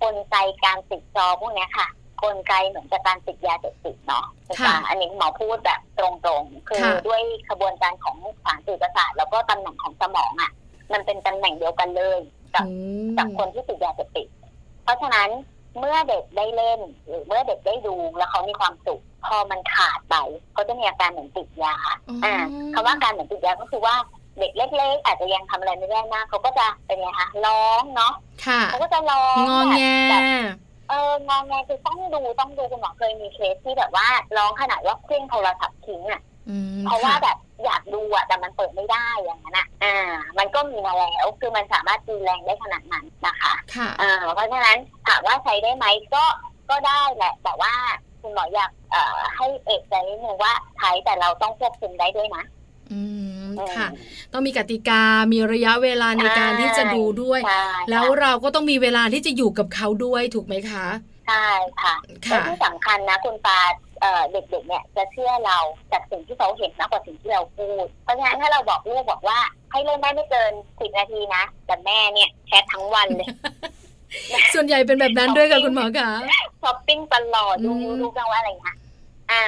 [0.01, 1.87] กลไกการติดจอพวกเนี้ยค่ะ
[2.23, 4.25] กลไกเหมือนกับการติดยาเสพติดเนาะ
[4.59, 6.05] ค่ะอันนี้หมอพูดแบบตร
[6.39, 10.51] งๆ คือค่ะด้วยขบวนการของสารสื่อประสาทแล้วก็ตำแหน่งของสมองอะ
[10.93, 12.19] มันเป็นตำแหน่งเดียวกันเลย
[12.55, 12.75] กับโอ้
[13.17, 14.27] กับคนที่ติดยาเสพติด
[14.83, 15.29] เพราะฉะนั้น
[15.79, 20.15] เมื่อเด็กได้เล่น หรือเมื่อเด็กได้ดูแล้วเขามีความสุขพอมันขาดไป
[20.53, 21.75] เขาจะมีอาการเหมือนติดยา
[22.09, 22.35] อ๋อออ่า
[22.73, 23.95] คำว่าการเหมือนติดยาก็คือว่า
[24.39, 28.13] เด็กเล็กๆอาจจะยังทำอะไรไม่ได้มากเขาก็จะเป็นไงคะร้องเนาะ
[28.45, 30.21] ค่ะเขาก็จะร้องงอแงแบบ
[30.89, 39.95] เอองอแงคือต้องดูต้องดูคุณหมอเคยมีเคสที่แบบว่าร้องขนาดว่าเครื่องโทรศัพท์ทิ้งอะอืมเพราะว่าค่ะแบบอยากดูอะแต่มันเปิดไม่ได้อย่างนั้นอะอ่า
[40.37, 46.23] มันก็มีมาแล้วคือมันสามารถดูแรงได้ขนาดนั้นนะคะค่ะอ่าเพราะฉะนั้นถามว่าใช้ได้ไหมก็
[46.69, 47.73] ก็ได้แหละ แต่ว่า
[48.21, 52.43] คุณหมออยากเอ่อให้เอกใจนิดนึงว่าใช้แต่เราต้องควบคุมได้ด้วยนะ
[52.91, 53.38] อืมอืม
[53.75, 53.87] ค่ะ
[54.33, 60.87] ต้องมีกติกา มีระยะเวลาในการที่จะดูด้วยใช่แล้วเราก็ต้องมีเวลาที่จะอยู่กับเขาด้วยถูกไหมคะ
[61.27, 61.47] ใช่
[61.81, 63.59] ค่ะและค่ะที่สำคัญนะคุณปา
[64.01, 65.57] เอ่อเด็กๆเนี่ยจะเชื่อเรา
[65.91, 69.39] จากสิ่งที่เขาเห็นมากกว่าสิ่งที่เราพูด เพราะฉะนั้นถ้าเราบอกลูกบอกว่า
[69.71, 73.27] ให้เล่นได้ไม่เกินสิบนาทีนะ แต่แม่เนี่ยแชททั้งวันเลย
[74.53, 76.11] ส่วนใหญ่เป็นแบบนั้นด้วยค่ะคุณหมอคะ
[76.61, 78.77] ช้อปปิ้งตลอดดูอืมดูกันว่าอะไรเงี้ย
[79.31, 79.43] อ่า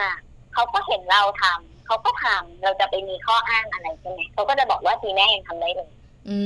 [0.54, 5.90] เขาก็เห็นเราทำ เขาก็ทำเราจะไปมีข้ออ้างอะไรใช่ไหมเขาก็จะบอกว่าทีแม่ยังทำได้เลย
[6.30, 6.38] อื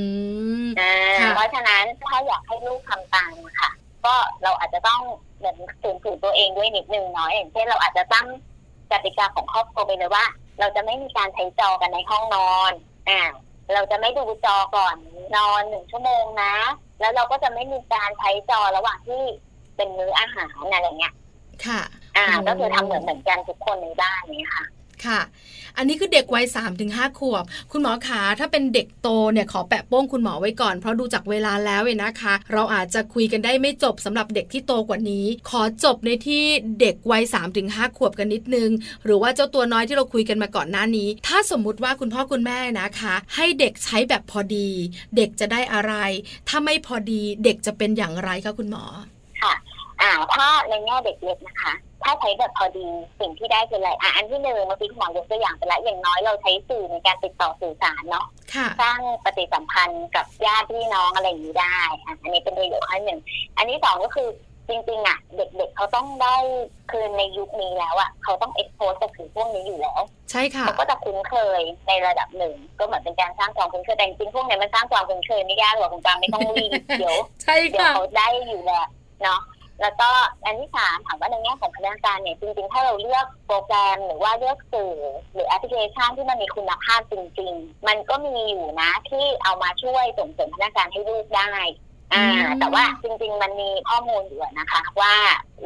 [0.64, 3.70] มอ่าค่ะเพราะฉะนั้นถ้าอยากให้ลูกทำตามอะค่ะ
[4.04, 5.00] ก็เราอาจจะต้อง
[5.38, 8.26] เหมือนฝืนฝืนตัวเองด้วยนิดนึงเนาะอย่างเช่นเราอาจจะตั้ง
[8.92, 10.24] กติกาของครอบครัวไปเลยว่า
[10.60, 12.72] เราจะไม่มีการใช้จอกันในห้องนอน
[13.08, 13.20] อ่า
[13.74, 14.96] เราจะไม่ดูจอก่อน
[15.36, 16.54] นอนหนึ่งชั่วโมงนะ
[17.00, 19.22] แล้วเราก็จะไม่มีการใช้จอระหว่างที่
[19.76, 21.14] เป็นมื้ออาหารอะไรเงี้ย
[21.66, 21.80] ค่ะ
[22.16, 24.64] อ่าโอ้ก็คือทำเหมือนเหมือนกันทุกคนในบ้านนี้ค่ะ
[25.06, 25.20] ค่ะ
[25.78, 36.44] อันนี้คือเด็กวัย3าถึงหขวบ คุณหมอขาถ้าเป็นเด็กโตเนี่ยขอแปะโป้งคุณหมอไว้ก่อน เพราะดูจากเวลาแล้วเนี่ยนะคะ เราอาจจะคุยกันได้ไม่จบสำหรับเด็กที่โตกว่านี้ ขอจบในที่
[36.80, 38.70] เด็กวัย3าถึงหขวบกันนิดนึง
[39.04, 44.68] หรือว่าเจ้าตัวน้อยที่เราคุยกันมาก่อนหน้านี้ ถ้าสมมุติว่าคุณพ่อคุณแม่นะคะ ให้เด็กใช้แบบพอดี
[45.16, 45.94] เด็กจะได้อะไร
[46.48, 48.84] ถ้าไม่พอดีเด็กจะเป็นอย่างไรคะคุณหมอ
[49.42, 49.54] ค่ะ
[50.00, 51.74] อ่าถ้าในแง่เด็กเล็กนะคะ
[52.06, 52.86] ถ้าใช้แบบพอดี
[53.20, 63.20] สิ่งที่ได้คืออะไรอะอันที่หนึ่งเมื่อกี้คุณหมอยกตัวอย่างไปแล้วอย่างน้อยเราใช้สื่อในการติดต่อสื่อสารเนาะค่ะสร้างปฏิสัมพันธ์กับญาติพี่น้องอะไรอย่างนี้ได้อะอันนี้เป็นประโยชน์ข้อหนึ่ง
[63.56, 64.28] อันที่สองก็คือ
[64.68, 66.36] จริงๆอะ เด็กๆเขาต้องได้
[66.90, 78.86] คือในยุคนี้แล้วอะเขาต้อง expose กับสื่อพวกนี้อยู่แล้ว ใช่ค่ะเขาก็จะคุ้นเคยในระดับหนึ่ง ก็เหมือนเป็นการสร้างความคุ้นเคยแต่จริงๆพวกเนี้ยมันสร้างความคุ้นเคยไม่ยากหรอกคุณปาไม่ต้องรีบเดี๋ยวใช่เดี๋ยวค่ะเขาได้อยู่แหละ
[79.22, 79.40] เนาะ
[79.82, 80.10] แล้วก็
[80.44, 84.96] อันที่สามถามว่าในแง่ของพัฒนาการเนี่ยจริงๆ ถ้าเราเลือกโปรแกรมหรือว่าเลือกสื่อ
[85.32, 91.52] หรือแอปพลิเคชันที่มันมีคุณภาพจริง ๆ มันก็มีอยู่นะที่เอามาช่วยส่งเสริมพัฒนาการให้ลูกได้
[92.12, 92.26] อ่า
[92.60, 95.14] แต่ว่าจริง ๆ มันมีข้อมูลอยู่นะคะ ว่า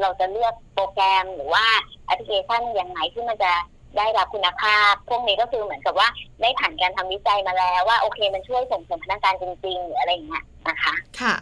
[0.01, 1.65] เราจะเลือกโปรแกรมหรือว่า
[2.07, 3.53] แอปพลิเคชันอย่างไหนที่มันจะ
[3.97, 6.09] ได้รับคุณภาพ พวกนี้ก็คือเหมือนกับว่า
[6.41, 11.35] ได้ผ่านการทำวิจัยมาแล้วว่าโอเคมันช่วยส่งเสริมพนักงานจริงๆหรืออะไรอย่างเงี้ยนะคะ ค่ะ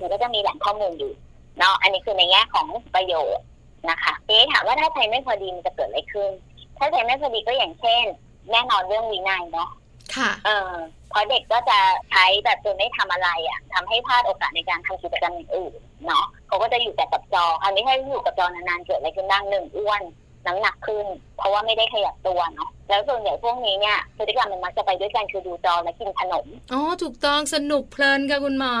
[0.00, 1.12] มันก็จะมีแหล่งข้อมูลอยู่
[1.58, 3.44] เนาะอันนี้คือในแง่ของประโยชน์
[3.90, 6.30] นะคะทีนี้ถามว่าถ้าใช้ไม่พอดีมันจะเกิดอะไรขึ้น
[6.78, 8.04] ถ้าใช้ไม่พอดีก็อย่างเช่น
[8.50, 9.70] แน่นอนเรื่องวินัยเนาะ
[10.16, 10.72] ค่ะเออ
[11.10, 11.78] เพราะเด็กก็จะ
[12.10, 15.72] ใช้แบบจนไม่ทำอะไรอะทำให้พลาดโอกาสในการทำกิจกรรมอย่างอื่น
[16.06, 20.02] เนาะเขาก็จะอยู่แต่กับจอคราวนี้ถ้าอยู่กับจอนานๆเกิดอะไรขึ้นบ้างหนึ่งอ้วน
[20.46, 28.74] น้ำหนักขึ้น เพราะว่าไม่ได้ขยับตัวเนาะแล้วส่วนใหญ่พวกนี้เนี่ยพฤติกรรมมันมักจะไปด้วยกันคือดูจอและกินขนมอ๋อถูกต้องสนุกเพลินค่ะคุณหมอ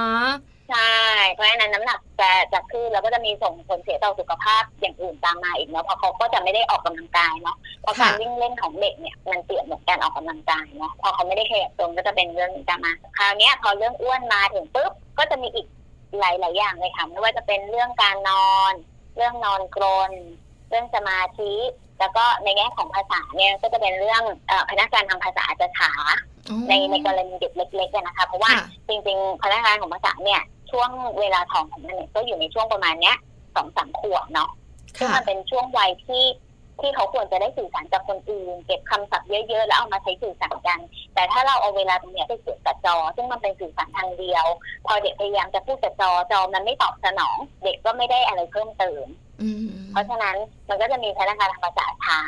[0.70, 0.92] ใช่
[1.32, 15.66] เพราะฉะนั้นน้ำหนักจะจะขึ้นแล้วก็จะมีส่งผลเสียต่อสุขภาพอย่างอื่นตามมาอีกเนาะเพราะเขาก็จะไม่ได้ออกกำลังกายเนาะเพราะการค่ะวิ่งเล่นของเด็กเนี่ยมันเปรียบเหมือนการออกกำลังกายเนาะพอเขาไม่ได้ขยับตัวก็จะเป็นเรื่องนี้ตามมาคราวเนี้ยพอเรื่องอ้วนมาถึงปุ๊บก็จะมีอีก
[16.18, 18.72] หลายๆอย่างเลยค่ะไม่ว่าจะเป็นเรื่องการนอน
[19.16, 20.12] เรื่องนอนกรน
[20.70, 21.54] เรื่องสมาธิ
[22.00, 25.92] แล้วก็ในแง่ของภาษาเนี่ยก็จะเป็นเรื่องเอ่อพนักงานทางภาษาอาจจะช้า
[26.48, 33.16] อ๋อในในกรณีเด็กเล็กๆอะนะคะเพราะว่าค่ะจริง ๆ พนักงานของภาษาเนี่ย ช่วงเวลาทองของมันเนี่ยก็อยู่ในช่วงประมาณเนี้ย
[33.54, 34.50] สองสามขวบเนาะ
[34.98, 36.24] ซึ่งค่ะมันเป็นช่วงวัยที่
[36.80, 40.78] ที่เขาควรจะได้สื่อสารกับคนอื่น เก็บคำศัพท์เยอะๆ แล้วเอามาใช้สื่อสารกัน
[41.14, 44.46] แต่ถ้าเราเอาเวลาตรงเนี้ยไปเสียบกับจอ ซึ่งมันเป็นสื่อสารทางเดียว
[44.86, 49.06] พอเด็กพยายามจะพูดกับจอจอมันไม่ตอบสนอง เด็กก็ไม่ได้อะไรเพิ่มเติม
[49.42, 50.36] อืมเพราะฉะนั้น
[50.68, 52.20] มันก็จะมีพนักงานทางภาษาช้า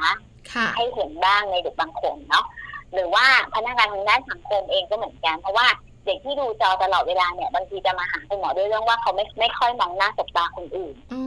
[0.52, 2.46] ค่ะให้เห็นบ้างในเด็กบางคนเนาะ
[2.94, 5.66] หรือว่าพนักงานทางด้านสังคมเองก็เหมือนกัน เพราะว่า
[6.08, 11.22] เด็กที่ดูจอตลอดเวลาเนี่ยบางทีจะมาหาคุณหมอด้วยเรื่องว่าเขาไม่ไม่ค่อยมองหน้าสบตาคนอื่นอ๋อ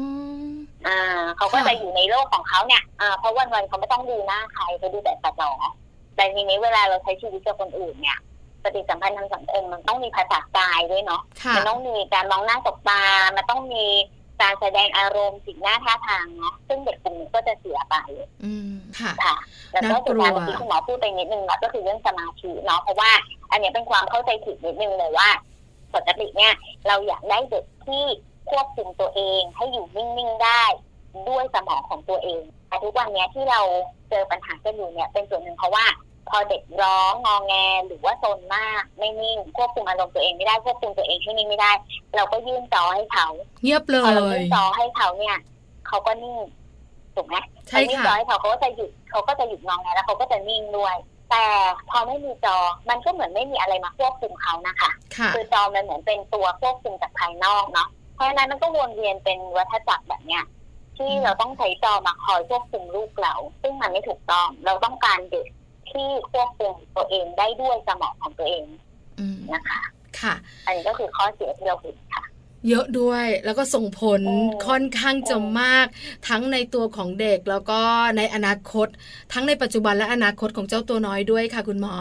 [0.88, 5.52] อ่าเขาก็ค่ะจะอยู่ในโลกของเขาเนี่ยอ่าเพราะวันวันๆเขาไม่ต้องดูหน้าใครเขาดูแต่จอ
[6.16, 8.18] แต่ทีนี้เวลาเราใช้ชีวิตกับคนอื่นเนี่ย
[8.64, 13.02] ปฏิสัมพันธ์ทางสังคมมันต้องมีภาษากายด้วยเนาะค่ะมันต้องมีการมองหน้าสบตา
[13.38, 13.86] มันต้องมี
[14.42, 17.96] การแสดงอารมณ์สีหน้าท่าทางเนาะซึ่งเด็กกลุ่มนี้ก็จะเสียไป
[18.44, 19.36] อืมค่ะค่ะ
[19.72, 23.12] แล้วก็น่ากสุดลัวท้ายเมื่อกี้คุณหมอพูดไปนิดนึงเนาะก็คือเรื่องสมาธิเนาะเพราะว่า
[23.52, 25.30] อันเนี้ยเป็นความเข้าใจผิดนิดนึงเลยว่า
[25.96, 26.54] ปกติเนี่ย
[26.88, 28.04] เราอยากได้เด็กที่
[28.52, 30.64] ควบคุมตัวเองให้อยู่นิ่งๆได้
[31.30, 33.62] ด้วยสมองของตัวเองแต่ทุกวันเนี้ยที่เรา
[34.10, 35.86] เจอปัญหากันอยู่เนี่ยเป็นส่วนหนึ่งเพราะว่า
[36.32, 37.54] พอเด็กร้องงอแง
[37.88, 41.72] หรือว่าโซนมากไม่นิ่งควบคุมอารมณ์ตัวเองไม่ได้ควบคุมตัวเองให้นิ่งไม่ได้
[42.16, 43.28] เราก็ยื่นจอให้เขา
[43.64, 45.38] เงียบเลพอเรายยื่นจอให้เขาเนี่ย
[45.88, 46.36] เขาก็นิ่ง
[47.16, 47.36] ถูกไหม
[47.68, 50.96] ใช่พอยื่นค่ะจอให้เขาเขาก็จะหยุดเขาก็จะหยุดงอแงแล้วเขาก็จะนิ่งด้วย
[51.32, 51.46] แต่
[51.90, 52.58] พอไม่มีจอ
[52.90, 60.44] มันก็เหมือนไม่มีอะไรมาควบคุมเขานะคะค่ะคือจอมันเหมือนเป็นตัวควบคุมจากภายนอกเนาะ เพราะฉะนั้นมันก็วนเวียนเป็นวัฏจักรแบบเนี้ย
[60.98, 65.48] ที่อืมเราต้องใช้จอมาคอยควบคุมลูกเรา ซึ่งมันไม่ถูกต้อง เราต้องการเด็ก
[65.94, 68.66] ที่ควบคุมตัวเองได้ด้วยสมองของตัวเอง
[69.20, 69.82] อืมนะคะ
[70.20, 70.34] ค่ะ
[70.66, 72.24] อันนี้ก็คือข้อเสียที่เราเห็นค่ะ
[72.70, 75.86] เยอะด้วยแล้วก็ส่งผลอืมค่อนข้างจะอืมมาก
[76.30, 77.80] ทั้งในตัวของเด็กแล้วก็
[78.18, 78.88] ในอนาคต
[79.34, 81.94] ทั้งในปัจจุบันและอนาคตของเจ้าตัวน้อยด้วยค่ะ คุณหมอ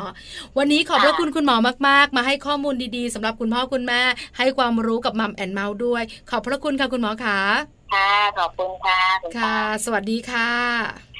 [0.58, 1.56] วันนี้ขอบพระคุณคุณหมอ
[1.88, 4.00] มาก ๆ มาให้ข้อมูลดีๆสำหรับคุณพ่อคุณแม่
[4.38, 7.38] ให้ความรู้กับมัมแอนเมาส์ด้วย ขอบพระคุณค่ะคุณหมอค่ะ
[7.94, 10.48] ค่ะขอบคุณค่ะคุณค่ะป้าสวัสดีค่ะ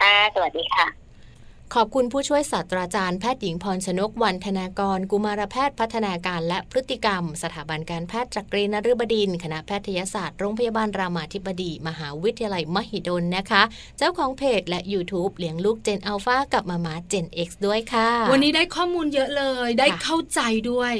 [0.01, 1.10] ค่ะสวัสดีค่ะ
[1.77, 13.63] ขอบคุณผู้ช่วยศาสตราจารย์แพทย์หญิงพรชนกวันธนากร กุมารแพทย์พัฒนาการและพฤติกรรม สถาบันการแพทย์จักรีนฤบดินทร์คณะแพทยศาสตร์โรงพยาบาลรามาธิบดี มหาวิทยาลัยมหิดลนะคะ
[13.99, 20.93] เจ้าของเพจและ YouTube เลี้ยงลูกเจนอัลฟากับมามาเจน X ด้วยค่ะ วันนี้ได้ข้อมูลเยอะเลยได้ค่ะเข้าใจด้วย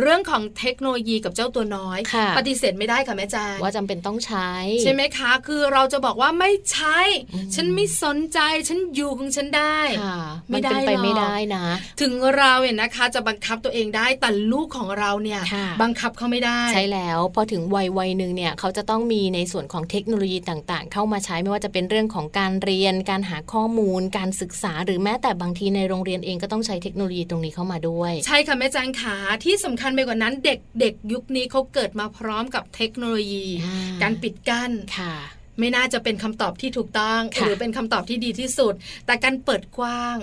[0.00, 4.50] เรื่องของเทคโนโลยีกับเจ้าตัวน้อยค่ะปฏิเสธไม่ได้ค่ะแม่แจางว่าจำเป็นต้องใช้
[4.82, 6.98] ใช่ไหมคะ คือเราจะบอกว่าไม่ใช้
[7.34, 8.38] อืมฉันไม่สนใจ
[8.68, 10.17] ฉันอยู่ของฉันได้ค่ะ
[10.48, 11.64] ไม่มันได้เป็นไปหรอกไม่ได้นะ
[12.00, 35.14] ถึงเราเนี่ยนะคะ จะบังคับตัวเองได้แต่ลูกของเราเนี่ยค่ะบังคับเขาไม่ได้ใช่แล้วพอถึงวัยวัยหนึ่งเนี่ยเขาจะต้องมีในส่วนของเทคโนโลยีต่างๆ เข้ามาใช้ไม่ว่าจะเป็นเรื่องของการเรียน การหาข้อมูล การศึกษา หรือแม้แต่บางทีในโรงเรียนเองก็ต้องใช้เทคโนโลยีตรงนี้เข้ามาด้วย ใช่ค่ะแม่แจางขาที่สำคัญไปกว่านั้นเด็กเด็กยุคนี้เขาเกิดมาพร้อมกับเทคโนโลยีอ่าการปิดกั้นค่ะ
[35.58, 38.74] ไม่น่าจะเป็นคำตอบที่ถูกต้องค่ะหรือเป็นคำตอบที่ดีที่สุด
[39.06, 40.16] แต่การเปิดกว้าง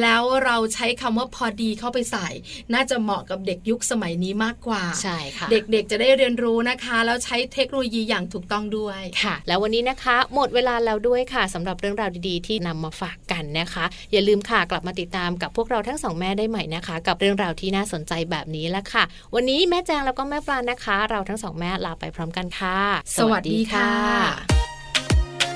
[0.00, 2.28] แล้วเราใช้คำว่าพอดีเข้าไปใส่
[2.74, 22.78] น่าจะเหมาะกับเด็กยุคสมัยนี้มากกว่าใช่ค่ะเด็กๆจะได้เรียนรู้นะคะ แล้วใช้เทคโนโลยีอย่างถูกต้องด้วยค่ะ แล้ววันนี้นะคะ หมดเวลาแล้วด้วยค่ะสำหรับเรื่องราวดีๆ ที่นำมาฝากกันนะคะ อย่าลืมค่ะกลับมาติดตามกับพวกเราทั้งสองแม่ได้ใหม่นะคะ กับเรื่องราวที่น่าสนใจแบบนี้ละค่ะ วันนี้แม่แจงแล้วก็แม่ปลานะคะ เราทั้งสองแม่ลาไปพร้อมกันค่ะ
[23.16, 24.81] สวัสดีค่ะ